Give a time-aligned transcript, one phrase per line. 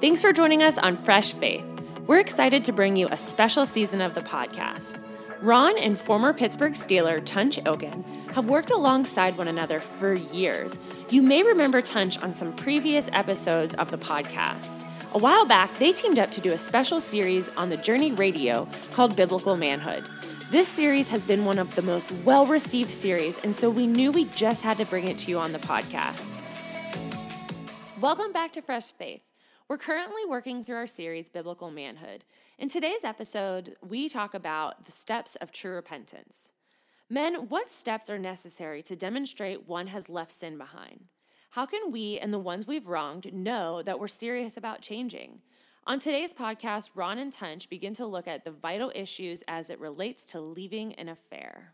[0.00, 1.80] Thanks for joining us on Fresh Faith.
[2.06, 5.02] We're excited to bring you a special season of the podcast.
[5.40, 10.78] Ron and former Pittsburgh Steeler Tunch Ilkin have worked alongside one another for years.
[11.10, 14.84] You may remember Tunch on some previous episodes of the podcast.
[15.12, 18.68] A while back, they teamed up to do a special series on the Journey Radio
[18.92, 20.04] called Biblical Manhood.
[20.50, 24.12] This series has been one of the most well received series, and so we knew
[24.12, 26.38] we just had to bring it to you on the podcast.
[28.00, 29.32] Welcome back to Fresh Faith.
[29.68, 32.24] We're currently working through our series, Biblical Manhood.
[32.58, 36.52] In today's episode, we talk about the steps of true repentance.
[37.08, 41.06] Men, what steps are necessary to demonstrate one has left sin behind?
[41.52, 45.40] How can we and the ones we've wronged know that we're serious about changing?
[45.86, 49.80] On today's podcast, Ron and Tunch begin to look at the vital issues as it
[49.80, 51.72] relates to leaving an affair.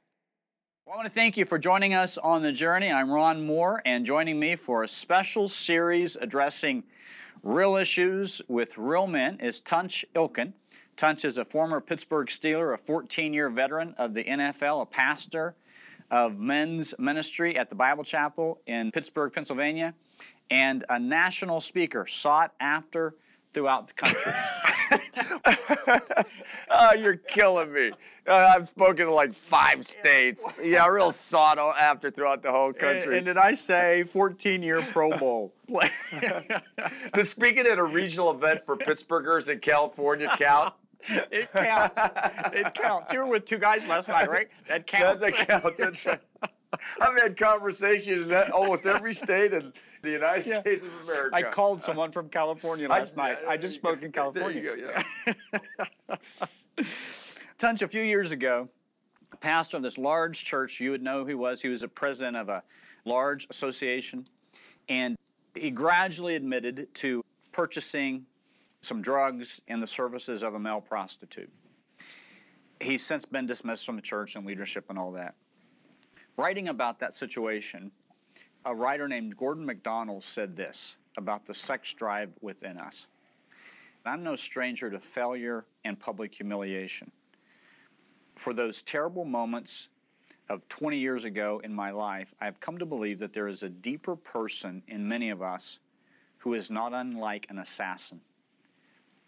[0.85, 2.91] Well, I want to thank you for joining us on the journey.
[2.91, 6.83] I'm Ron Moore, and joining me for a special series addressing
[7.45, 10.55] Real Issues with Real Men is Tunch Ilkin.
[10.97, 15.55] Tunch is a former Pittsburgh Steeler, a 14 year veteran of the NFL, a pastor
[16.11, 19.95] of men's ministry at the Bible Chapel in Pittsburgh, Pennsylvania,
[20.51, 23.15] and a national speaker sought after
[23.55, 24.33] throughout the country.
[26.71, 27.93] oh, you're killing me.
[28.27, 30.45] Uh, I've spoken to like five states.
[30.63, 33.03] Yeah, real sought after throughout the whole country.
[33.03, 35.53] And, and did I say 14 year Pro Bowl?
[37.15, 40.75] Does speaking at a regional event for Pittsburghers in California count?
[41.09, 42.01] It counts.
[42.53, 43.13] It counts.
[43.13, 44.49] You were with two guys last night, right?
[44.69, 45.21] That counts.
[45.21, 45.79] That, that counts.
[45.79, 46.21] That's right.
[47.01, 49.73] I've had conversations in almost every state in
[50.03, 50.61] the United yeah.
[50.61, 51.35] States of America.
[51.35, 53.39] I called someone from California last I, night.
[53.49, 54.61] I just spoke in California.
[54.61, 55.03] There you go,
[56.79, 56.85] yeah.
[57.59, 58.69] Tunch, a few years ago,
[59.33, 61.63] a pastor of this large church, you would know who he was.
[61.63, 62.63] He was a president of a
[63.05, 64.27] large association,
[64.89, 65.17] and
[65.55, 68.27] he gradually admitted to purchasing
[68.81, 71.51] some drugs and the services of a male prostitute.
[72.81, 75.37] He's since been dismissed from the church and leadership and all that.
[76.37, 77.93] Writing about that situation,
[78.65, 83.09] a writer named Gordon MacDonald said this about the sex drive within us.
[84.05, 87.11] I'm no stranger to failure and public humiliation.
[88.35, 89.89] For those terrible moments
[90.49, 93.63] of 20 years ago in my life, I have come to believe that there is
[93.63, 95.79] a deeper person in many of us
[96.39, 98.21] who is not unlike an assassin.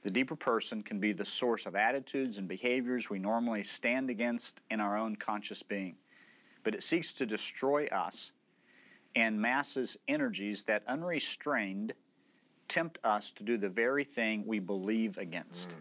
[0.02, 4.60] The deeper person can be the source of attitudes and behaviors we normally stand against
[4.70, 5.96] in our own conscious being
[6.64, 8.32] but it seeks to destroy us
[9.16, 11.92] and masses energies that unrestrained
[12.68, 15.70] tempt us to do the very thing we believe against.
[15.70, 15.74] Mm.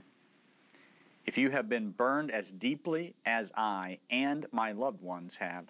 [1.25, 5.65] If you have been burned as deeply as I and my loved ones have,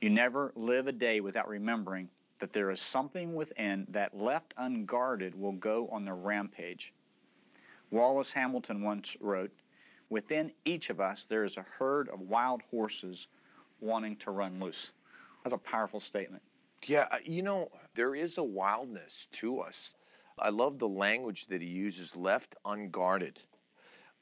[0.00, 5.34] you never live a day without remembering that there is something within that left unguarded
[5.34, 6.92] will go on the rampage.
[7.90, 9.52] Wallace Hamilton once wrote,
[10.10, 13.28] Within each of us there is a herd of wild horses
[13.80, 14.92] wanting to run loose.
[15.44, 16.42] That's a powerful statement.
[16.86, 19.92] Yeah, uh, you know, there is a wildness to us.
[20.38, 23.38] I love the language that he uses left unguarded,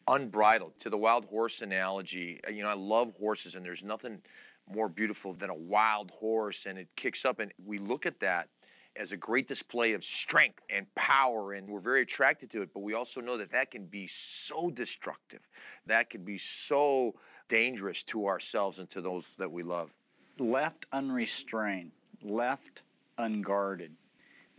[0.09, 0.79] unbridled.
[0.81, 4.21] To the wild horse analogy, uh, you know, I love horses, and there's nothing
[4.69, 7.39] more beautiful than a wild horse, and it kicks up.
[7.39, 8.49] And we look at that
[8.97, 12.71] as a great display of strength and power, and we're very attracted to it.
[12.75, 15.41] But we also know that that can be so destructive,
[15.87, 17.15] that can be so
[17.49, 19.93] dangerous to ourselves and to those that we love.
[20.43, 22.83] Left unrestrained, left
[23.17, 23.93] unguarded,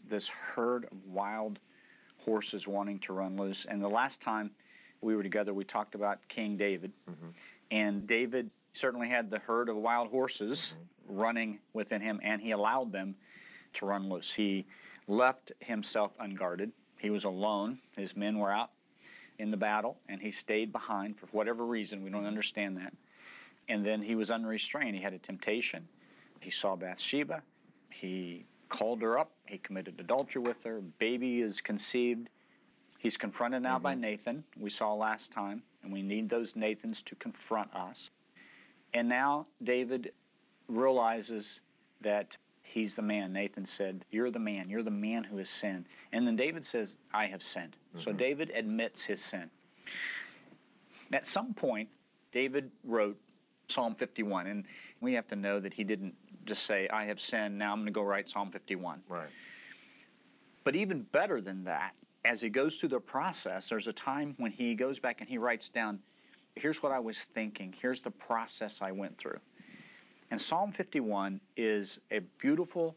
[0.09, 1.59] this herd of wild
[2.19, 3.65] horses wanting to run loose.
[3.65, 4.51] And the last time
[5.01, 6.93] we were together, we talked about King David.
[7.09, 7.27] Mm-hmm.
[7.71, 11.19] And David certainly had the herd of wild horses mm-hmm.
[11.19, 13.15] running within him, and he allowed them
[13.73, 14.33] to run loose.
[14.33, 14.65] He
[15.09, 16.71] left himself unguarded.
[16.97, 17.79] He was alone.
[17.97, 18.71] His men were out
[19.37, 22.03] in the battle, and he stayed behind for whatever reason.
[22.03, 22.93] We don't understand that.
[23.69, 24.95] And then he was unrestrained.
[24.95, 25.87] He had a temptation.
[26.39, 27.41] He saw Bathsheba.
[27.89, 29.31] He called her up.
[29.45, 30.81] He committed adultery with her.
[30.99, 32.29] Baby is conceived.
[33.03, 33.83] He's confronted now mm-hmm.
[33.83, 38.09] by Nathan, we saw last time, and we need those Nathans to confront us.
[38.93, 40.13] And now David
[40.69, 41.59] realizes
[41.99, 43.33] that he's the man.
[43.33, 44.69] Nathan said, You're the man.
[44.69, 45.85] You're the man who has sinned.
[46.13, 47.75] And then David says, I have sinned.
[47.89, 48.03] Mm-hmm.
[48.05, 49.49] So David admits his sin.
[51.11, 51.89] At some point,
[52.31, 53.17] David wrote
[53.69, 54.47] Psalm 51.
[54.47, 54.65] And
[55.01, 56.13] we have to know that he didn't
[56.45, 59.01] just say, I have sinned, now I'm going to go write Psalm 51.
[59.07, 59.29] Right.
[60.63, 61.93] But even better than that,
[62.25, 65.37] as he goes through the process, there's a time when he goes back and he
[65.37, 65.99] writes down,
[66.55, 69.39] here's what I was thinking, here's the process I went through.
[70.31, 72.95] And Psalm 51 is a beautiful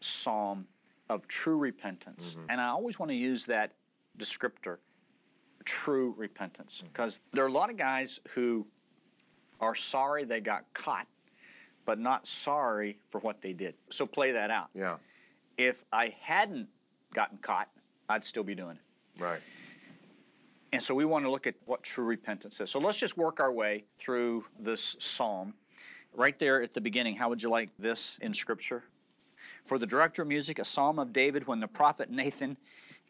[0.00, 0.66] psalm
[1.08, 2.30] of true repentance.
[2.30, 2.50] Mm-hmm.
[2.50, 3.72] And I always want to use that
[4.18, 4.76] descriptor,
[5.64, 8.66] true repentance, because there are a lot of guys who
[9.60, 11.06] are sorry they got caught,
[11.84, 13.74] but not sorry for what they did.
[13.90, 14.68] So play that out.
[14.74, 14.96] Yeah.
[15.56, 16.68] If I hadn't
[17.14, 17.68] gotten caught,
[18.08, 19.22] I'd still be doing it.
[19.22, 19.40] Right.
[20.72, 22.70] And so we want to look at what true repentance is.
[22.70, 25.54] So let's just work our way through this psalm.
[26.14, 28.84] Right there at the beginning, how would you like this in Scripture?
[29.64, 32.56] For the director of music, a psalm of David when the prophet Nathan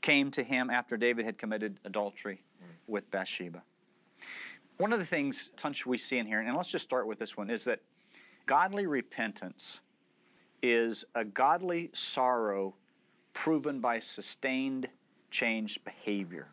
[0.00, 2.66] came to him after David had committed adultery mm.
[2.86, 3.62] with Bathsheba.
[4.80, 7.36] One of the things, Tunch, we see in here, and let's just start with this
[7.36, 7.80] one, is that
[8.46, 9.80] godly repentance
[10.62, 12.74] is a godly sorrow
[13.34, 14.88] proven by sustained
[15.30, 16.48] changed behavior.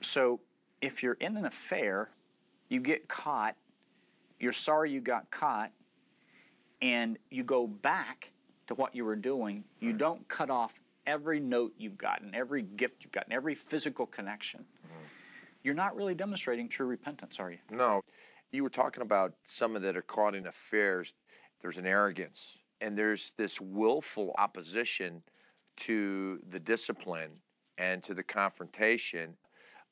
[0.00, 0.38] So
[0.80, 2.10] if you're in an affair,
[2.68, 3.56] you get caught,
[4.38, 5.72] you're sorry you got caught,
[6.80, 8.30] and you go back
[8.68, 10.72] to what you were doing, you don't cut off
[11.04, 14.60] every note you've gotten, every gift you've gotten, every physical connection.
[14.60, 15.17] Mm-hmm.
[15.62, 17.58] You're not really demonstrating true repentance, are you?
[17.70, 18.02] No.
[18.52, 21.14] You were talking about some of that are caught in affairs.
[21.60, 25.22] There's an arrogance, and there's this willful opposition
[25.78, 27.32] to the discipline
[27.76, 29.36] and to the confrontation.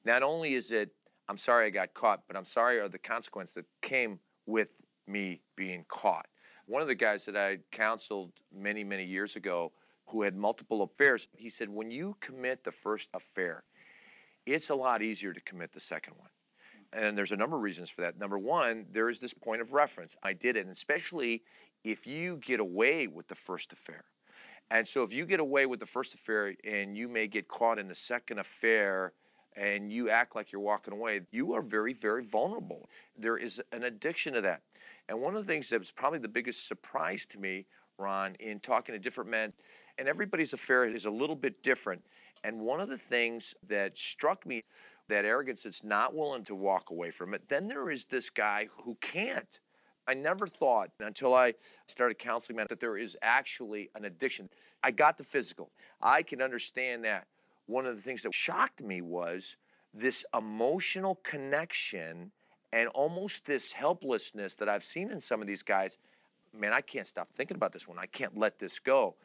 [0.05, 0.91] Not only is it,
[1.29, 4.75] I'm sorry I got caught, but I'm sorry are the consequence that came with
[5.07, 6.27] me being caught.
[6.67, 9.73] One of the guys that I counseled many, many years ago
[10.07, 13.65] who had multiple affairs, he said, when you commit the first affair,
[14.47, 16.31] it's a lot easier to commit the second one.
[16.93, 18.19] And there's a number of reasons for that.
[18.19, 20.17] Number one, there is this point of reference.
[20.23, 21.43] I did it, and especially
[21.85, 24.05] if you get away with the first affair.
[24.71, 27.79] And so if you get away with the first affair and you may get caught
[27.79, 29.13] in the second affair
[29.57, 32.89] and you act like you're walking away, you are very, very vulnerable.
[33.17, 34.63] There is an addiction to that.
[35.09, 37.67] And one of the things that was probably the biggest surprise to me,
[37.99, 39.53] Ron, in talking to different men,
[39.99, 42.03] and everybody's affair is a little bit different.
[42.47, 44.63] And one of the things that struck me,
[45.09, 48.69] that arrogance that's not willing to walk away from it, then there is this guy
[48.85, 49.59] who can't.
[50.07, 51.55] I never thought until I
[51.89, 54.49] started counseling men that there is actually an addiction.
[54.85, 55.73] I got the physical.
[56.01, 57.27] I can understand that.
[57.67, 59.57] One of the things that shocked me was
[59.93, 62.31] this emotional connection
[62.73, 65.99] and almost this helplessness that I've seen in some of these guys.
[66.57, 67.99] Man, I can't stop thinking about this one.
[67.99, 69.17] I can't let this go.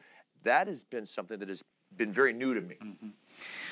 [0.42, 1.62] That has been something that has
[1.96, 2.76] been very new to me.
[2.82, 3.08] Mm-hmm.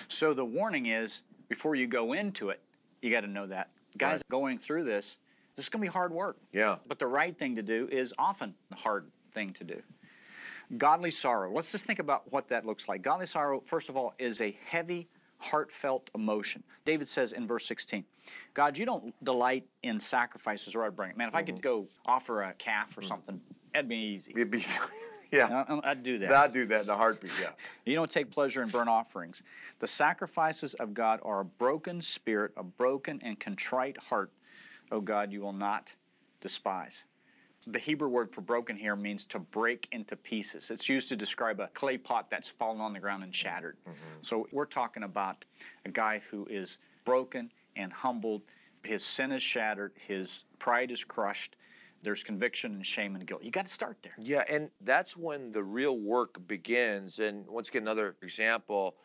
[0.09, 2.61] So the warning is before you go into it,
[3.03, 3.71] you got to know that.
[3.97, 4.29] Guys Right.
[4.31, 5.19] going through this,
[5.57, 6.37] this is going to be hard work.
[6.53, 6.77] Yeah.
[6.87, 9.83] But the right thing to do is often the hard thing to do.
[10.79, 11.53] Godly sorrow.
[11.53, 13.03] Let's just think about what that looks like.
[13.03, 15.09] Godly sorrow, first of all, is a heavy,
[15.39, 16.63] heartfelt emotion.
[16.85, 18.05] David says in verse 16,
[18.55, 21.17] God, you don't delight in sacrifices or I bring it.
[21.17, 21.63] Man, if I could mm-hmm.
[21.63, 23.09] go offer a calf or mm.
[23.09, 23.41] something,
[23.75, 24.33] that'd be easy.
[24.37, 24.65] It'd be,
[25.33, 25.65] yeah.
[25.69, 26.33] I- I'd do that.
[26.33, 27.51] I'd do that in a heartbeat, yeah.
[27.85, 29.43] You don't take pleasure in burnt offerings.
[29.79, 34.31] The sacrifices of God are a broken spirit, a broken and contrite heart.
[34.93, 35.93] O God, you will not
[36.41, 37.05] despise.
[37.67, 40.71] The Hebrew word for broken here means to break into pieces.
[40.71, 43.77] It's used to describe a clay pot that's fallen on the ground and shattered.
[43.83, 43.95] Mm-hmm.
[44.23, 45.45] So we're talking about
[45.85, 48.43] a guy who is broken and humbled.
[48.83, 51.57] His sin is shattered, his pride is crushed.
[52.03, 53.43] There's conviction and shame and guilt.
[53.43, 54.15] You got to start there.
[54.19, 57.19] Yeah, and that's when the real work begins.
[57.19, 58.97] And once again, another example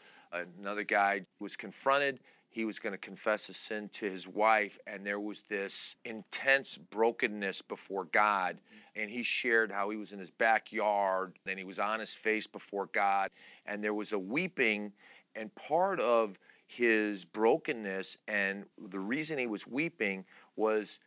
[0.59, 2.19] another guy was confronted.
[2.49, 6.77] He was going to confess a sin to his wife, and there was this intense
[6.89, 8.57] brokenness before God.
[8.95, 12.47] And he shared how he was in his backyard and he was on his face
[12.47, 13.31] before God,
[13.65, 14.93] and there was a weeping.
[15.35, 20.23] And part of his brokenness and the reason he was weeping
[20.55, 20.99] was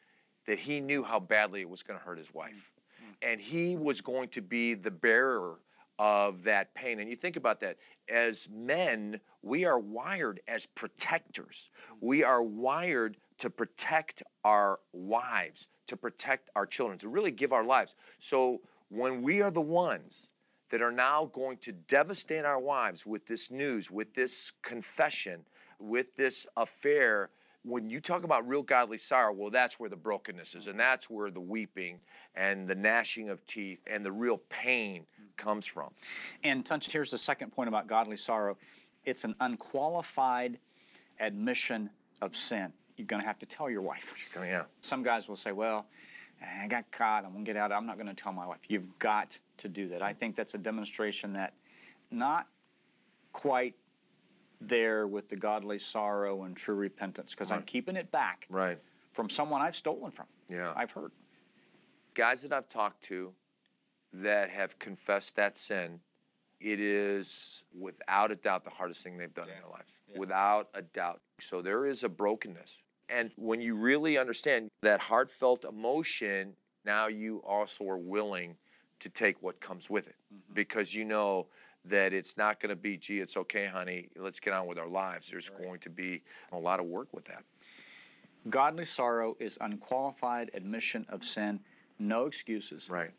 [0.48, 2.72] that he knew how badly it was going to hurt his wife.
[3.02, 3.04] Mm.
[3.10, 3.32] Mm.
[3.32, 5.56] And he was going to be the bearer
[5.98, 7.00] of that pain.
[7.00, 7.76] And you think about that.
[8.08, 11.68] As men, we are wired as protectors.
[11.92, 11.96] Mm.
[12.00, 17.64] We are wired to protect our wives, to protect our children, to really give our
[17.64, 17.94] lives.
[18.18, 20.30] So when we are the ones
[20.70, 25.44] that are now going to devastate our wives with this news, with this confession,
[25.78, 27.28] with this affair,
[27.68, 30.78] when you talk about real godly sorrow, well, that's where the brokenness is, and mm-hmm.
[30.78, 32.00] that's where the weeping
[32.34, 35.24] and the gnashing of teeth and the real pain mm-hmm.
[35.36, 35.90] comes from.
[36.44, 38.56] And Tunch, here's the second point about godly sorrow
[39.04, 40.58] it's an unqualified
[41.20, 41.88] admission
[42.20, 42.72] of sin.
[42.96, 44.12] You're going to have to tell your wife.
[44.36, 44.64] Yeah.
[44.82, 45.86] Some guys will say, Well,
[46.42, 47.24] I got caught.
[47.24, 47.72] I'm going to get out.
[47.72, 48.58] I'm not going to tell my wife.
[48.68, 50.02] You've got to do that.
[50.02, 51.54] I think that's a demonstration that
[52.10, 52.46] not
[53.32, 53.74] quite
[54.60, 58.78] there with the godly sorrow and true repentance because I'm keeping it back Right.
[59.12, 60.26] from someone I've stolen from.
[60.48, 60.72] Yeah.
[60.76, 61.12] I've heard.
[62.14, 63.32] Guys that I've talked to
[64.12, 66.00] that have confessed that sin,
[66.60, 69.86] it is without a doubt the hardest thing they've done in their life.
[70.16, 71.20] Without a doubt.
[71.38, 72.82] So there is a brokenness.
[73.08, 78.56] And when you really understand that heartfelt emotion, now you also are willing
[79.00, 80.54] to take what comes with it mm-hmm.
[80.54, 81.46] because you know
[81.88, 84.88] that it's not going to be, gee, it's okay, honey, let's get on with our
[84.88, 85.28] lives.
[85.30, 87.42] There's going to be a lot of work with that.
[88.48, 91.60] Godly sorrow is unqualified admission of sin,
[91.98, 93.10] no excuses, Right.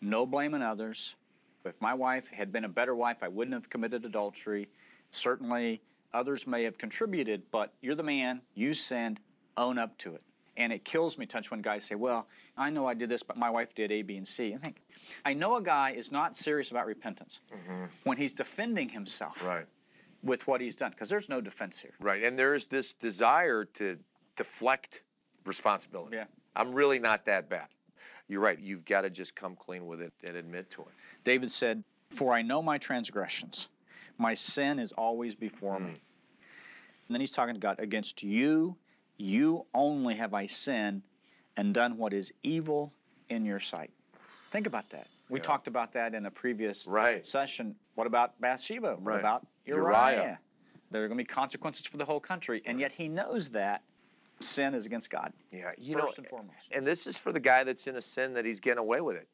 [0.00, 1.16] no blaming others.
[1.64, 4.68] If my wife had been a better wife, I wouldn't have committed adultery.
[5.10, 5.80] Certainly,
[6.12, 9.20] others may have contributed, but you're the man, you sinned,
[9.56, 10.22] own up to it.
[10.56, 13.36] And it kills me, Tunch when guys say, Well, I know I did this, but
[13.36, 14.54] my wife did A, B, and C.
[14.54, 14.76] I think,
[15.24, 17.84] I know a guy is not serious about repentance mm-hmm.
[18.04, 19.66] when he's defending himself Right.
[20.22, 21.92] with what he's done, because there's no defense here.
[22.00, 22.22] Right.
[22.22, 23.98] And there's this desire to
[24.36, 25.02] deflect
[25.44, 26.16] responsibility.
[26.16, 26.24] Yeah.
[26.56, 27.66] I'm really not that bad.
[28.28, 28.58] You're right.
[28.58, 30.88] You've got to just come clean with it and admit to it.
[31.24, 33.68] David said, For I know my transgressions,
[34.18, 35.90] my sin is always before me.
[35.90, 35.98] Mm.
[37.06, 38.76] And then he's talking to God, Against you,
[39.16, 41.02] you only have I sinned
[41.56, 42.92] and done what is evil
[43.28, 43.90] in your sight.
[44.50, 45.06] Think about that.
[45.28, 47.24] We talked about that in a previous Right.
[47.24, 47.76] session.
[47.94, 48.96] What about Bathsheba?
[48.96, 49.18] What Right.
[49.20, 50.14] about Uriah?
[50.16, 50.40] Uriah.
[50.90, 53.82] There are going to be consequences for the whole country, and yet he knows that
[54.40, 55.32] sin is against God.
[55.50, 55.72] Yeah.
[55.78, 56.72] You First know, and foremost.
[56.72, 59.16] and this is for the guy that's in a sin that he's getting away with
[59.16, 59.28] it.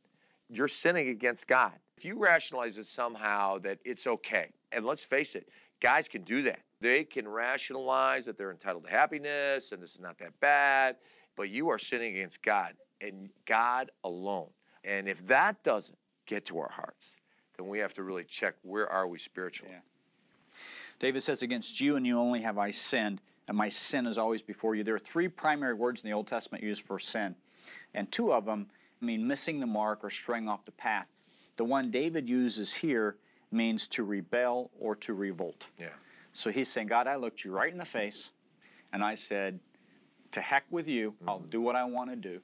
[0.49, 1.79] You're sinning against God.
[1.97, 5.49] If you rationalize it somehow that it's okay, and let's face it,
[5.81, 6.61] guys can do that.
[6.81, 10.97] They can rationalize that they're entitled to happiness and this is not that bad,
[11.37, 14.49] but you are sinning against God and God alone.
[14.85, 17.17] And if that doesn't get to our hearts,
[17.57, 19.73] then we have to really check where are we spiritually.
[19.75, 19.81] Yeah.
[20.99, 24.43] David says, Against you and you only have I sinned, and my sin is always
[24.43, 24.85] before you.
[24.85, 27.35] There are three primary words in the Old Testament used for sin,
[27.95, 28.69] and two of them
[29.01, 31.07] mean missing the mark or straying off the path.
[31.57, 33.17] The one David uses here
[33.51, 35.67] means to rebel or to revolt.
[35.79, 35.89] Yeah.
[36.33, 38.31] So he's saying, God, I looked you right in the face,
[38.93, 39.59] and I said,
[40.33, 42.41] To heck with you, I'll do what I want to do.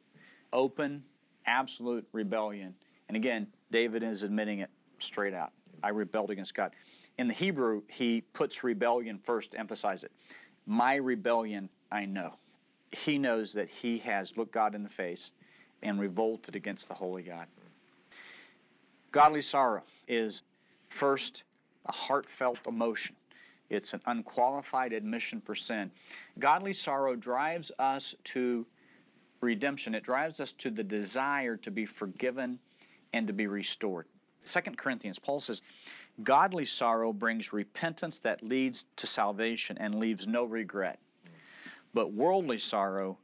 [0.52, 1.04] Open,
[1.46, 2.74] absolute rebellion.
[3.08, 5.52] And again, David is admitting it straight out.
[5.82, 6.72] I rebelled against God.
[7.18, 10.12] In the Hebrew, he puts rebellion first to emphasize it.
[10.66, 12.34] My rebellion, I know.
[12.92, 15.32] He knows that he has looked God in the face
[15.82, 17.46] and revolted against the holy God.
[19.12, 20.42] Godly sorrow is
[20.88, 21.44] first
[21.86, 23.16] a heartfelt emotion.
[23.70, 25.90] It's an unqualified admission for sin.
[26.38, 28.66] Godly sorrow drives us to
[29.40, 29.94] redemption.
[29.94, 32.58] It drives us to the desire to be forgiven
[33.12, 34.06] and to be restored.
[34.44, 35.62] 2 Corinthians, Paul says,
[36.22, 40.98] Godly sorrow brings repentance that leads to salvation and leaves no regret.
[41.92, 43.18] But worldly sorrow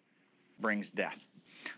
[0.59, 1.19] brings death.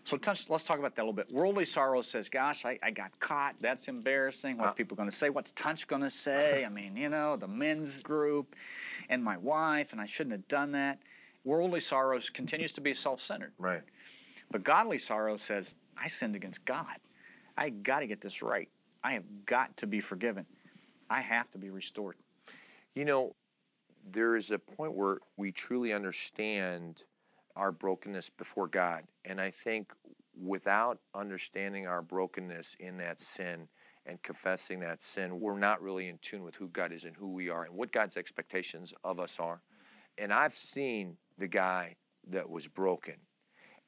[0.03, 1.31] So Tunch, let's talk about that a little bit.
[1.31, 3.55] Worldly sorrow says, "Gosh, I, I got caught.
[3.59, 4.57] That's embarrassing.
[4.57, 4.73] What are uh.
[4.73, 5.29] people going to say?
[5.29, 6.65] What's Tunch going to say?
[6.65, 8.55] I mean, you know, the men's group,
[9.09, 10.99] and my wife, and I shouldn't have done that."
[11.43, 13.83] Worldly sorrow continues to be self-centered, Right.
[14.49, 16.97] but godly sorrow says, "I sinned against God.
[17.57, 18.69] I got to get this right.
[19.03, 20.45] I have got to be forgiven.
[21.09, 22.17] I have to be restored."
[22.95, 23.35] You know,
[24.11, 27.03] there is a point where we truly understand
[27.55, 29.03] our brokenness before God.
[29.23, 29.91] And I think
[30.37, 33.67] without understanding our brokenness in that sin
[34.05, 37.31] and confessing that sin, we're not really in tune with who God is and who
[37.31, 39.61] we are and what God's expectations of us are.
[40.17, 41.95] And I've seen the guy
[42.27, 43.15] that was broken.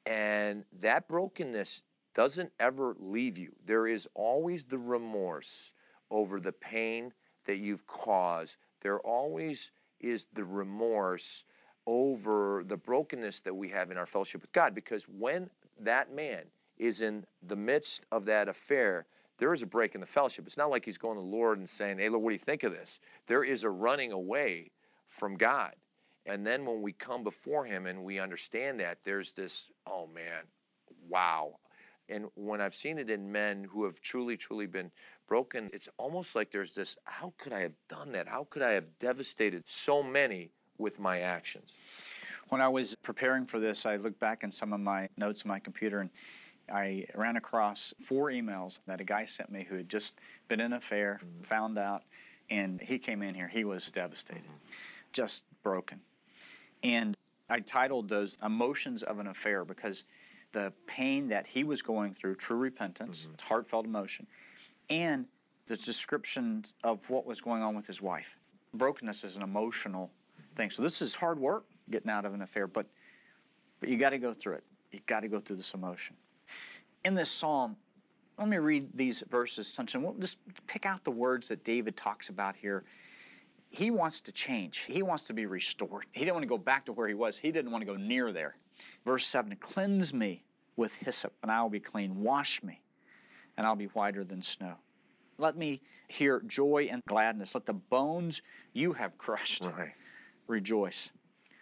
[0.06, 1.82] And that brokenness
[2.14, 3.52] doesn't ever leave you.
[3.64, 5.72] There is always the remorse
[6.10, 7.12] over the pain
[7.46, 8.56] that you've caused.
[8.80, 9.70] There always
[10.00, 11.44] is the remorse
[11.88, 14.74] over the brokenness that we have in our fellowship with God.
[14.74, 15.48] Because when
[15.80, 16.42] that man
[16.76, 19.06] is in the midst of that affair,
[19.38, 20.46] there is a break in the fellowship.
[20.46, 22.40] It's not like he's going to the Lord and saying, Hey, Lord, what do you
[22.40, 23.00] think of this?
[23.26, 24.70] There is a running away
[25.06, 25.72] from God.
[26.26, 30.42] And then when we come before him and we understand that, there's this, oh man,
[31.08, 31.54] wow.
[32.10, 34.90] And when I've seen it in men who have truly, truly been
[35.26, 38.28] broken, it's almost like there's this, how could I have done that?
[38.28, 41.72] How could I have devastated so many with my actions?
[42.48, 45.48] When I was preparing for this, I looked back in some of my notes on
[45.48, 46.10] my computer and
[46.70, 50.14] I ran across four emails that a guy sent me who had just
[50.48, 51.42] been in an affair, mm-hmm.
[51.42, 52.02] found out,
[52.50, 53.48] and he came in here.
[53.48, 55.12] He was devastated, mm-hmm.
[55.12, 56.00] just broken.
[56.82, 57.16] And
[57.48, 60.04] I titled those Emotions of an Affair because
[60.52, 63.46] the pain that he was going through, true repentance, mm-hmm.
[63.46, 64.26] heartfelt emotion,
[64.90, 65.26] and
[65.66, 68.36] the descriptions of what was going on with his wife.
[68.74, 70.10] Brokenness is an emotional
[70.58, 70.70] thing.
[70.70, 72.86] So this is hard work getting out of an affair, but
[73.80, 74.64] but you got to go through it.
[74.90, 76.16] You got to go through this emotion.
[77.04, 77.76] In this psalm,
[78.38, 82.28] Let me read these verses, Tunch, we'll just pick out the words that David talks
[82.28, 82.84] about here.
[83.70, 84.78] He wants to change.
[84.78, 86.06] He wants to be restored.
[86.12, 87.36] He didn't want to go back to where he was.
[87.36, 88.56] He didn't want to go near there.
[89.04, 90.42] Verse 7 Cleanse me
[90.76, 92.20] with hyssop, and I will be clean.
[92.20, 92.80] Wash me,
[93.56, 94.74] and I'll be whiter than snow.
[95.36, 97.54] Let me hear joy and gladness.
[97.54, 99.92] Let the bones you have crushed Right.
[100.48, 101.10] Rejoice.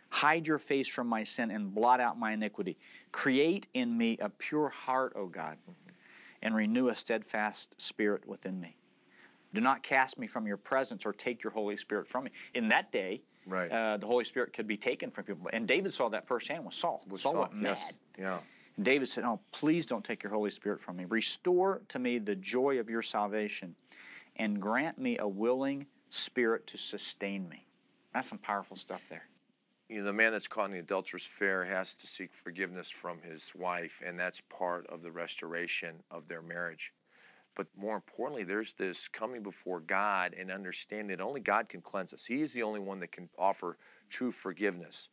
[0.08, 2.78] Hide your face from my sin and blot out my iniquity.
[3.12, 5.58] Create in me a pure heart, O God,
[6.42, 8.76] and renew a steadfast spirit within me.
[9.52, 12.30] Do not cast me from your presence or take your Holy Spirit from me.
[12.54, 13.70] In that day, Right.
[13.70, 15.48] uh, the Holy Spirit could be taken from people.
[15.52, 17.04] And David saw that firsthand with Saul.
[17.08, 17.68] With Saul Saul, went mad.
[17.78, 17.92] yes.
[18.18, 18.38] Yeah.
[18.76, 21.04] And David said, Oh, please don't take your Holy Spirit from me.
[21.06, 23.74] Restore to me the joy of your salvation
[24.36, 27.65] and grant me a willing spirit to sustain me.
[28.16, 29.28] That's some powerful stuff there.
[29.90, 33.20] you know, the man that's caught in the adulterous affair has to seek forgiveness from
[33.20, 36.94] his wife, and that's part of the restoration of their marriage.
[37.54, 42.14] But more importantly, there's this coming before God and understanding that only God can cleanse
[42.14, 42.24] us.
[42.24, 43.76] He is the only one that can offer
[44.08, 45.10] true forgiveness.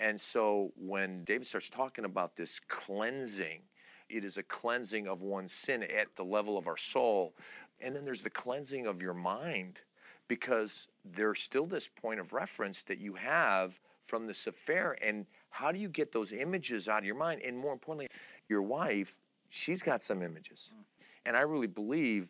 [0.00, 3.60] And so when David starts talking about this cleansing,
[4.08, 7.34] it is a cleansing of one's sin at the level of our soul.
[7.82, 9.82] And then there's the cleansing of your mind
[10.28, 14.96] because there's still this point of reference that you have from this affair.
[15.02, 17.42] And how do you get those images out of your mind?
[17.44, 18.08] And more importantly,
[18.48, 19.16] your wife,
[19.48, 20.70] she's got some images.
[20.72, 20.84] Mm.
[21.26, 22.28] And I really believe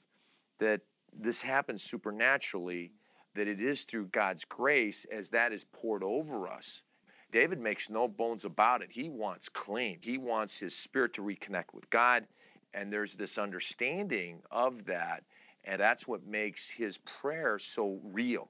[0.59, 0.81] that
[1.13, 2.93] this happens supernaturally,
[3.35, 6.83] that it is through God's grace as that is poured over us.
[7.31, 8.91] David makes no bones about it.
[8.91, 12.27] He wants clean, he wants his spirit to reconnect with God.
[12.75, 15.25] And there's this understanding of that.
[15.67, 18.49] And that's what makes his prayer so real.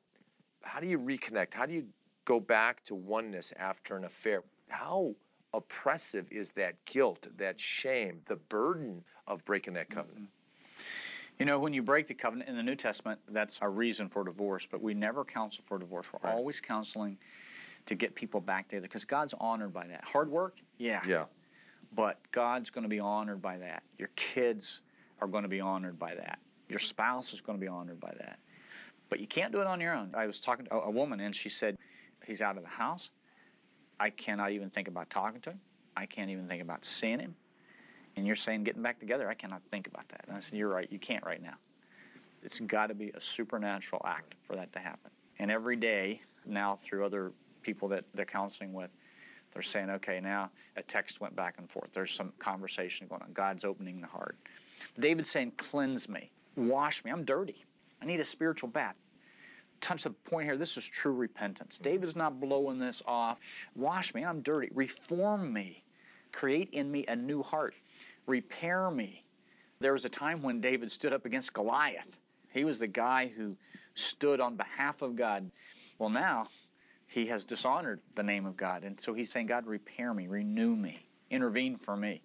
[0.62, 1.54] How do you reconnect?
[1.54, 1.87] How do you
[2.25, 4.42] go back to oneness after an affair?
[4.68, 5.14] How
[5.54, 10.25] oppressive is that guilt, that shame, the burden of breaking that covenant?
[10.25, 10.30] Mm-hmm.
[11.38, 14.25] You know, when you break the covenant in the New Testament, that's a reason for
[14.25, 16.06] divorce, but we never counsel for divorce.
[16.12, 16.35] We're Right.
[16.35, 17.18] always counseling
[17.87, 20.04] to get people back together because God's honored by that.
[20.04, 20.56] Hard work?
[20.78, 21.02] Yeah.
[21.06, 21.26] Yeah.
[21.95, 23.82] But God's going to be honored by that.
[23.99, 24.80] Your kids
[25.21, 26.38] are going to be honored by that.
[26.68, 28.38] Your spouse is going to be honored by that.
[29.08, 30.12] But you can't do it on your own.
[30.16, 31.76] I was talking to a, woman and she said,
[32.26, 33.10] He's out of the house.
[34.00, 35.60] I cannot even think about talking to him.
[35.96, 37.36] I can't even think about seeing him.
[38.16, 40.24] And you're saying getting back together, I cannot think about that.
[40.26, 41.54] And I said, You're right, you can't right now.
[42.42, 45.10] It's got to be a supernatural act for that to happen.
[45.38, 48.90] And every day now, through other people that they're counseling with,
[49.52, 51.90] they're saying, okay, now a text went back and forth.
[51.92, 53.32] There's some conversation going on.
[53.32, 54.36] God's opening the heart.
[55.00, 57.10] David's saying, cleanse me, wash me.
[57.10, 57.64] I'm dirty.
[58.02, 58.97] I need a spiritual bath.
[59.80, 60.56] Tunch the point here.
[60.56, 61.76] This is true repentance.
[61.76, 61.84] Mm-hmm.
[61.84, 63.38] David's not blowing this off.
[63.75, 64.25] Wash me.
[64.25, 64.71] I'm dirty.
[64.75, 65.84] Reform me.
[66.32, 67.75] Create in me a new heart.
[68.26, 69.25] Repair me.
[69.80, 72.19] There was a time when David stood up against Goliath.
[72.50, 73.56] He was the guy who
[73.95, 75.50] stood on behalf of God.
[75.99, 76.49] Well, now
[77.06, 78.84] he has dishonored the name of God.
[78.84, 82.23] And so he's saying, God, repair me, renew me, intervene for me,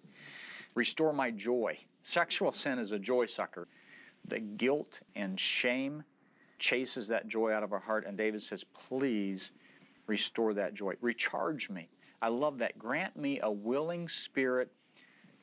[0.74, 1.78] restore my joy.
[2.02, 3.68] Sexual sin is a joy sucker.
[4.26, 6.04] The guilt and shame
[6.58, 8.06] chases that joy out of our heart.
[8.06, 9.52] And David says, please
[10.06, 11.88] restore that joy, recharge me.
[12.20, 12.78] I love that.
[12.78, 14.70] Grant me a willing spirit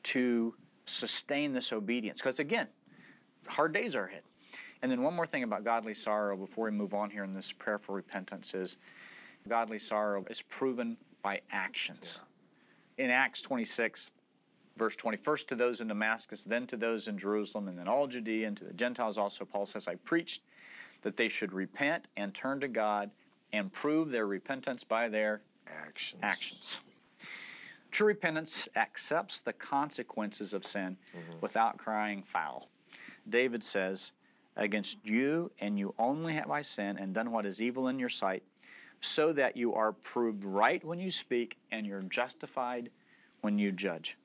[0.04, 0.54] to
[0.86, 2.20] sustain this obedience.
[2.20, 2.68] Because again,
[3.46, 4.22] hard days are ahead.
[4.82, 7.52] And then one more thing about godly sorrow before we move on here in this
[7.52, 8.78] prayer for repentance is
[9.46, 12.20] godly sorrow is proven by actions.
[12.96, 14.10] In Acts 26,
[14.76, 18.06] verse 20, first to those in Damascus, then to those in Jerusalem, and then all
[18.06, 20.42] Judea, and to the Gentiles also, Paul says, I preached
[21.02, 23.10] that they should repent and turn to God
[23.52, 26.20] and prove their repentance by their Actions.
[26.22, 26.76] actions.
[27.90, 31.40] True repentance accepts the consequences of sin mm-hmm.
[31.40, 32.68] without crying foul.
[33.28, 34.12] David says,
[34.56, 38.08] Against you and you only have I sinned and done what is evil in your
[38.08, 38.42] sight,
[39.00, 42.90] so that you are proved right when you speak and you're justified
[43.40, 44.18] when you judge.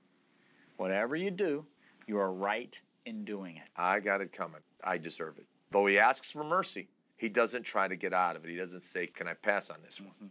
[0.77, 1.65] Whatever you do,
[2.07, 3.63] you are right in doing it.
[3.75, 4.61] I got it coming.
[4.83, 5.45] I deserve it.
[5.71, 8.49] Though he asks for mercy, he doesn't try to get out of it.
[8.49, 10.11] He doesn't say, Can I pass on this one?
[10.11, 10.27] Mm-hmm.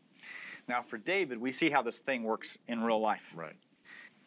[0.68, 3.22] Now, for David, we see how this thing works in real life.
[3.34, 3.56] Right.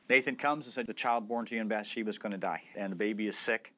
[0.09, 2.61] Nathan comes and said, The child born to you in Bathsheba is going to die,
[2.75, 3.73] and the baby is sick.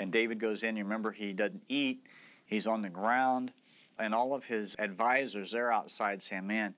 [0.00, 0.76] And David goes in.
[0.76, 2.04] You remember, he doesn't eat,
[2.46, 3.52] he's on the ground,
[3.98, 6.74] and all of his advisors, they're outside saying, Man,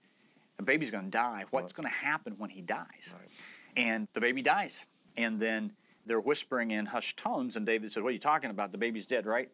[0.56, 1.44] the baby's going to die.
[1.50, 3.14] What's going to happen when he dies?
[3.76, 4.84] And the baby dies.
[5.16, 5.72] And then
[6.06, 8.72] they're whispering in hushed tones, and David said, What are you talking about?
[8.72, 9.50] The baby's dead, right?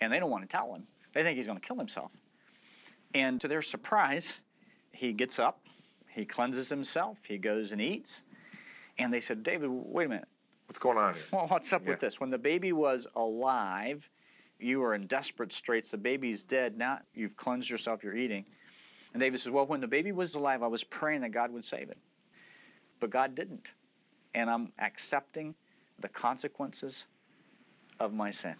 [0.00, 0.86] And they don't want to tell him.
[1.14, 2.10] They think he's going to kill himself.
[3.14, 4.40] And to their surprise,
[4.92, 5.60] he gets up,
[6.08, 8.22] he cleanses himself, he goes and eats.
[8.98, 10.28] And they said, David, wait a minute.
[10.66, 11.22] What's going on here?
[11.32, 11.90] Well, what's up Yeah.
[11.90, 12.20] with this?
[12.20, 14.08] When the baby was alive,
[14.58, 15.90] you were in desperate straits.
[15.90, 16.76] The baby's dead.
[16.76, 18.44] Now you've cleansed yourself, you're eating.
[19.12, 21.64] And David says, Well, when the baby was alive, I was praying that God would
[21.64, 21.98] save it.
[23.00, 23.68] But God didn't.
[24.36, 25.56] And I'm accepting
[25.98, 27.06] the consequences
[27.98, 28.54] of my sin.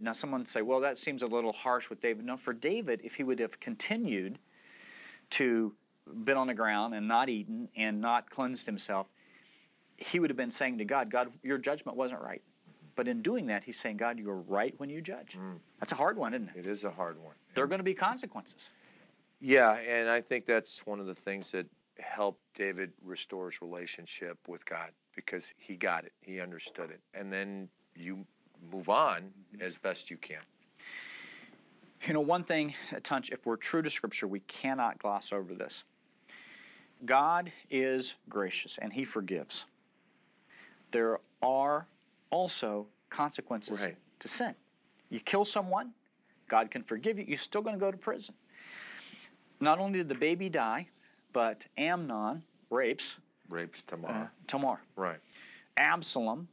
[0.00, 2.26] Now, someone say, Well, that seems a little harsh with David.
[2.26, 4.38] No, for David, if he would have continued
[5.30, 5.72] to
[6.24, 9.06] been on the ground and not eaten and not cleansed himself,
[9.96, 12.42] he would have been saying to God, God, your judgment wasn't right.
[12.96, 15.38] But in doing that, he's saying, God, you're right when you judge.
[15.38, 15.58] Mm.
[15.78, 16.66] That's a hard one, isn't it?
[16.66, 17.34] It is a hard one.
[17.54, 18.68] There are going to be consequences.
[19.40, 21.66] Yeah, and I think that's one of the things that
[21.98, 27.32] helped David restore his relationship with God because he got it, he understood it, and
[27.32, 28.24] then you
[28.72, 30.40] move on as best you can.
[32.06, 35.84] You know, one thing, Tunch, if we're true to Scripture, we cannot gloss over this.
[37.04, 39.66] God is gracious and He forgives.
[40.90, 41.86] There are
[42.30, 43.96] also consequences Right.
[44.20, 44.54] to sin.
[45.10, 45.92] You kill someone,
[46.48, 48.34] God can forgive you, you're still going to go to prison.
[49.60, 50.88] Not only did the baby die,
[51.32, 53.16] but Amnon rapes
[53.52, 54.32] Rapes uh, Tamar.
[54.46, 54.80] Tamar.
[54.96, 55.18] right.
[55.76, 56.48] Absalom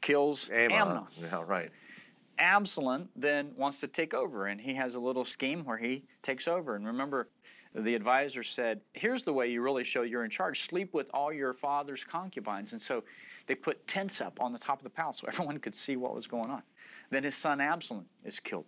[0.00, 0.72] kills Amon.
[0.72, 1.04] Amnon.
[1.20, 1.70] Yeah, right.
[2.38, 6.46] Absalom then wants to take over, and he has a little scheme where he takes
[6.46, 6.76] over.
[6.76, 7.28] And remember,
[7.74, 11.32] the advisor said, Here's the way you really show you're in charge sleep with all
[11.32, 12.72] your father's concubines.
[12.72, 13.02] And so
[13.46, 16.14] they put tents up on the top of the palace so everyone could see what
[16.14, 16.62] was going on.
[17.10, 18.66] Then his son Absalom is killed.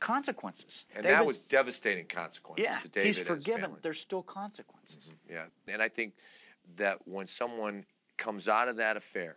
[0.00, 0.84] Consequences.
[0.94, 3.06] And David- that was devastating consequences yeah, to David.
[3.06, 3.72] he's forgiven.
[3.82, 4.96] There's still consequences.
[5.04, 6.14] Mm-hmm, yeah, and I think
[6.76, 7.84] that when someone
[8.16, 9.36] comes out of that affair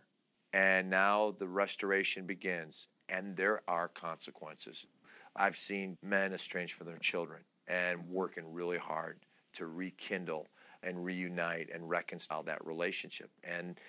[0.53, 4.85] and now the restoration begins and there are consequences.
[5.35, 9.19] I've seen men estranged from their children and working really hard
[9.53, 10.49] to rekindle
[10.83, 13.29] and reunite and reconcile that relationship.
[13.43, 13.79] And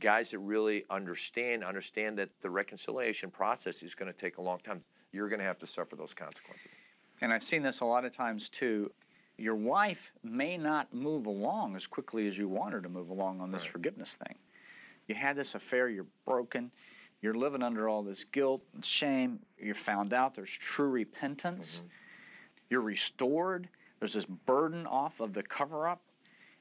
[0.00, 4.58] guys that really understand understand that the reconciliation process is going to take a long
[4.60, 4.82] time.
[5.12, 6.70] You're going to have to suffer those consequences.
[7.20, 8.90] And I've seen this a lot of times too.
[9.36, 13.40] Your wife may not move along as quickly as you want her to move along
[13.40, 13.72] on this Right.
[13.72, 14.36] forgiveness thing.
[15.06, 16.70] You had this affair, you're broken,
[17.22, 21.88] you're living under all this guilt and shame, you're found out there's true repentance, mm-hmm.
[22.68, 23.68] you're restored,
[24.00, 26.02] there's this burden off of the cover up.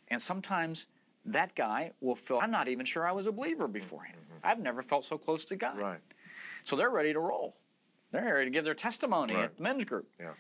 [0.10, 0.86] And sometimes
[1.26, 4.18] that guy will feel, I'm not even sure I was a believer beforehand.
[4.18, 4.48] Mm-hmm.
[4.48, 5.78] I've never felt so close to God.
[5.78, 6.00] Right.
[6.64, 7.56] So they're ready to roll.
[8.12, 9.46] They're here to give their testimony Right.
[9.46, 10.08] at the men's group.
[10.20, 10.34] Yeah.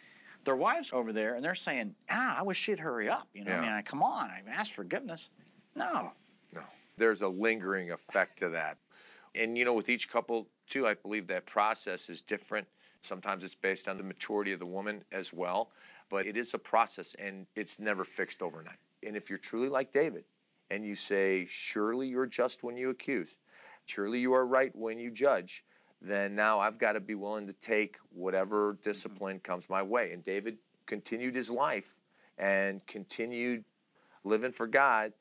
[0.45, 3.53] Their wives over there, and they're saying, "Ah, I wish she'd hurry up." You know,
[3.53, 5.29] I mean, I, come on, I've asked forgiveness.
[5.75, 6.13] No,
[6.53, 6.63] No,
[6.95, 8.77] there's a lingering effect to that.
[9.35, 12.67] And you know, with each couple, too, I believe that process is different.
[13.01, 15.71] Sometimes it's based on the maturity of the woman as well,
[16.09, 18.79] but it is a process and it's never fixed overnight.
[19.03, 20.23] And if you're truly like David
[20.71, 23.35] and you say, Surely you're just when you accuse,
[23.85, 25.63] surely you are right when you judge,
[26.01, 28.81] then now I've got to be willing to take whatever mm-hmm.
[28.81, 30.11] discipline comes my way.
[30.13, 31.95] And David continued his life
[32.37, 33.63] and continued
[34.23, 35.13] living for God,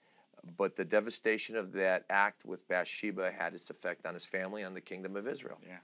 [0.56, 4.74] but the devastation of that act with Bathsheba had its effect on his family, on
[4.74, 5.58] the kingdom of Israel.
[5.66, 5.78] Yeah.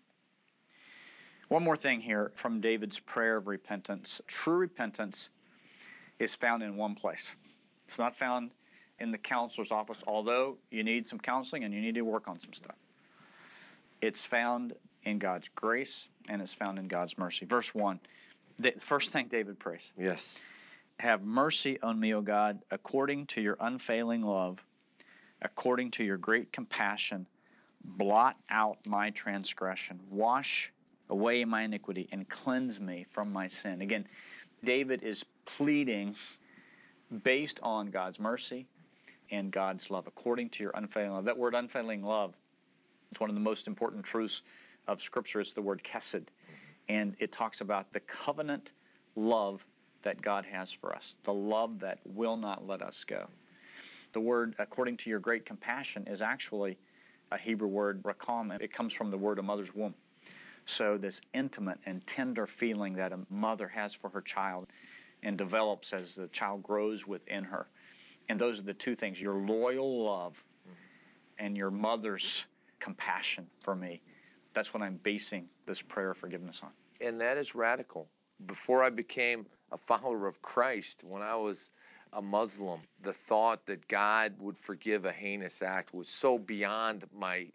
[1.49, 4.21] One more thing here from David's prayer of repentance.
[4.27, 5.31] True repentance
[6.19, 7.35] is found in one place.
[7.87, 8.53] It's not found
[8.99, 12.39] in the counselor's office, although you need some counseling and you need to work on
[12.39, 12.77] some stuff.
[14.03, 17.47] It's found in God's grace and it's found in God's mercy.
[17.47, 18.01] Verse 1,
[18.59, 20.39] the first thing David prays Yes.
[21.01, 24.63] Have mercy on me, O God, according to your unfailing love,
[25.41, 27.27] according to your great compassion.
[27.85, 30.73] Blot out my transgression, wash
[31.09, 33.83] away my iniquity, and cleanse me from my sin.
[33.83, 34.07] Again,
[34.63, 36.15] David is pleading
[37.25, 38.67] based on God's mercy
[39.31, 41.25] and God's love, according to your unfailing love.
[41.25, 42.37] That word unfailing love
[43.13, 44.43] is one of the most important truths
[44.89, 45.41] of Scripture.
[45.41, 46.55] It's the word chesed, mm-hmm.
[46.89, 48.73] and it talks about the covenant
[49.15, 49.65] love
[50.03, 53.29] that God has for us, the love that will not let us go.
[54.13, 56.79] The word, according to your great compassion, is actually
[57.31, 58.61] a Hebrew word, rakam.
[58.61, 59.95] It comes from the word a mother's womb.
[60.65, 64.69] So, this intimate and tender feeling that a mother has for her child
[65.23, 67.69] and develops as the child grows within her.
[68.29, 71.45] And those are the two things your loyal love mm-hmm.
[71.45, 72.45] and your mother's
[72.83, 74.03] compassion for me.
[74.55, 76.71] That's what I'm basing this prayer of forgiveness on.
[77.01, 78.09] And that is radical.
[78.47, 81.71] Before I became a follower of Christ, when I was
[82.13, 87.47] a Muslim, the thought that God would forgive a heinous act was so beyond my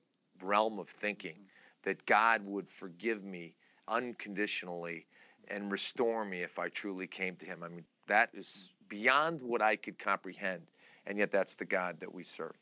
[0.41, 1.35] realm of thinking
[1.83, 3.53] that God would forgive me
[3.87, 5.05] unconditionally
[5.49, 7.63] and restore me if I truly came to Him.
[7.63, 10.63] I mean, that is beyond what I could comprehend.
[11.05, 12.55] And yet, that's the God that we serve.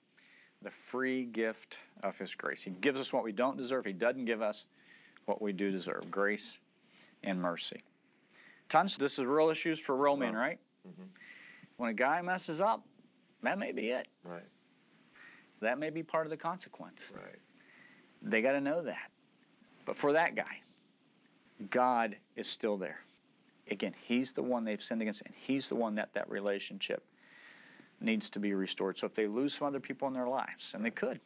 [0.65, 2.63] The free gift of His grace.
[2.63, 4.65] He gives us what we don't deserve, He doesn't give us
[5.25, 6.58] what we do deserve grace
[7.23, 7.84] and mercy.
[8.67, 10.39] Tunch, this is real issues for real men, uh-huh.
[10.39, 10.60] right?
[10.88, 11.04] Mm-hmm.
[11.78, 12.84] When a guy messes up,
[13.43, 14.08] that may be it.
[14.23, 14.41] Right.
[15.62, 17.04] That may be part of the consequence.
[17.13, 17.39] Right.
[18.23, 19.12] They got to know that.
[19.86, 20.62] But for that guy,
[21.69, 23.01] God is still there.
[23.69, 27.04] Again, He's the one they've sinned against, and He's the one that that relationship
[27.99, 28.97] needs to be restored.
[28.97, 31.19] So if they lose some other people in their lives, and they could,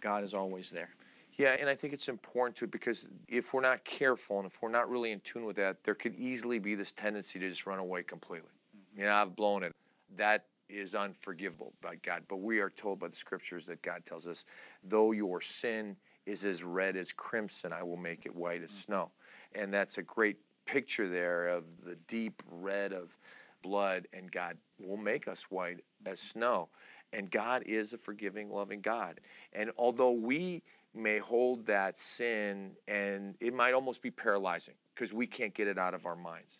[0.00, 0.90] God is always there.
[1.36, 4.68] Yeah, and I think it's important to because if we're not careful and if we're
[4.68, 7.80] not really in tune with that, there could easily be this tendency to just run
[7.80, 8.50] away completely.
[8.76, 9.00] Mm-hmm.
[9.00, 9.72] You know, I've blown it.
[10.16, 12.22] That is unforgivable by God.
[12.28, 14.44] But we are told by the scriptures that God tells us,
[14.84, 18.92] though your sin is as red as crimson, I will make it white as mm-hmm.
[18.92, 19.10] snow.
[19.54, 23.16] And that's a great picture there of the deep red of
[23.62, 24.56] blood, and God
[24.86, 26.68] will make us white as snow.
[27.12, 29.20] And God is a forgiving, loving God.
[29.52, 30.62] And although we
[30.94, 35.78] may hold that sin and it might almost be paralyzing because we can't get it
[35.78, 36.58] out of our minds.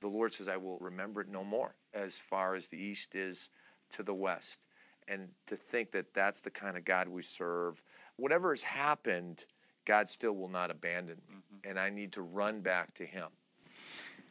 [0.00, 3.48] The Lord says, I will remember it no more as far as the east is
[3.92, 4.60] to the west.
[5.08, 7.80] And to think that that's the kind of God we serve,
[8.16, 9.44] whatever has happened,
[9.84, 11.36] God still will not abandon me.
[11.36, 11.70] Mm-hmm.
[11.70, 13.28] And I need to run back to Him.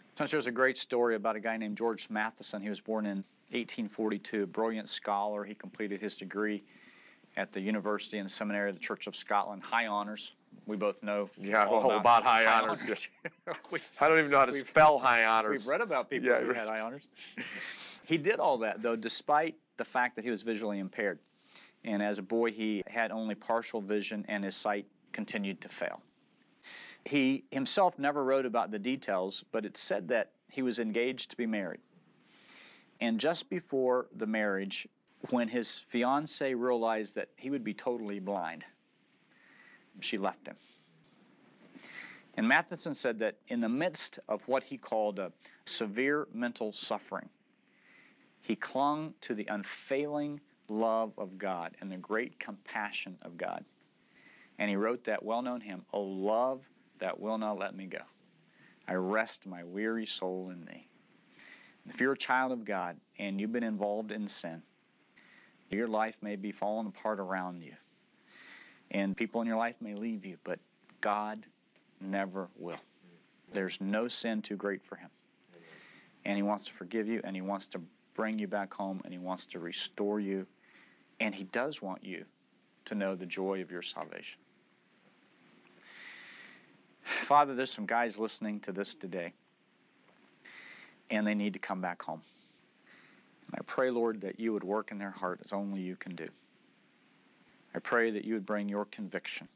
[0.10, 2.62] Sometimes there's a great story about a guy named George Matheson.
[2.62, 5.44] He was born in 1842, a brilliant scholar.
[5.44, 6.64] He completed his degree
[7.38, 10.34] at the University and Seminary of the Church of Scotland, high honors.
[10.66, 12.88] We both know Yeah, all all about high honors.
[13.72, 15.66] We- I don't even know how to spell high honors.
[15.66, 17.08] We've read about people Yeah, who had high honors.
[18.06, 21.20] he did all that, though, despite the fact that he was visually impaired.
[21.84, 26.02] And as a boy, he had only partial vision and his sight continued to fail.
[27.04, 31.38] He himself never wrote about the details, but it's said that he was engaged to
[31.38, 31.82] be married.
[33.02, 34.88] And just before the marriage,
[35.30, 38.64] when his fiancee realized that he would be totally blind,
[40.00, 40.56] she left him.
[42.38, 45.32] And Matheson said that in the midst of what he called a
[45.66, 47.30] severe mental suffering,
[48.42, 53.64] he clung to the unfailing love of God and the great compassion of God.
[54.60, 56.62] And he wrote that well known hymn, O love
[57.00, 58.00] that will not let me go.
[58.88, 60.88] I rest my weary soul in thee.
[61.88, 64.62] If you're a child of God and you've been involved in sin,
[65.70, 67.74] your life may be falling apart around you.
[68.92, 70.60] And people in your life may leave you, but
[71.02, 71.46] God
[72.00, 72.80] never will.
[73.54, 75.10] There's no sin too great for him.
[76.24, 77.82] And he wants to forgive you, and he wants to
[78.16, 80.48] bring you back home, and he wants to restore you.
[81.20, 82.26] And he does want you
[82.86, 84.40] to know the joy of your salvation.
[87.04, 89.34] Father, there's some guys listening to this today,
[91.10, 92.22] and they need to come back home.
[93.48, 96.16] And I pray, Lord, that you would work in their heart as only you can
[96.16, 96.28] do.
[97.74, 99.48] I pray that you would bring your conviction.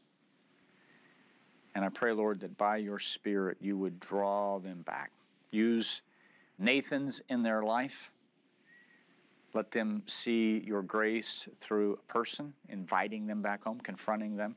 [1.74, 5.12] And I pray, Lord, that by your Spirit you would draw them back.
[5.52, 6.02] Use
[6.58, 8.12] Nathan's in their life.
[9.54, 14.56] Let them see your grace through a person, inviting them back home, confronting them.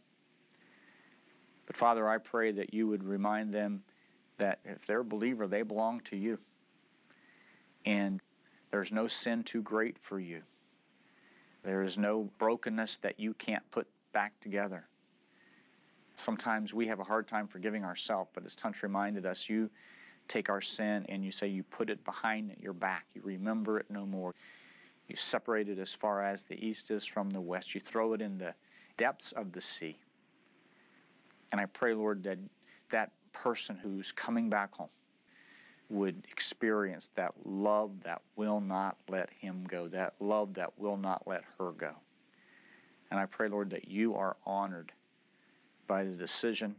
[1.66, 3.84] But Father, I pray that you would remind them
[4.38, 6.38] that if they're a believer, they belong to you.
[7.84, 8.20] And
[8.70, 10.42] there's no sin too great for you.
[11.62, 14.86] There is no brokenness that you can't put back together.
[16.16, 19.70] Sometimes we have a hard time forgiving ourselves, but as Tunch reminded us, you
[20.28, 23.06] take our sin and you say you put it behind your back.
[23.14, 24.34] You remember it no more.
[25.08, 27.74] You separate it as far as the east is from the west.
[27.74, 28.54] You throw it in the
[28.96, 29.98] depths of the sea.
[31.50, 32.38] And I pray, Lord, that
[32.90, 34.88] that person who's coming back home
[35.92, 41.22] would experience that love that will not let him go, that love that will not
[41.26, 41.92] let her go.
[43.10, 44.90] And I pray, Lord, that you are honored
[45.86, 46.74] by the decision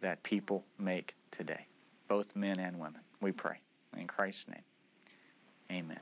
[0.00, 1.66] that people make today,
[2.08, 3.02] both men and women.
[3.20, 3.58] We pray.
[3.96, 4.62] In Christ's name,
[5.70, 5.98] amen.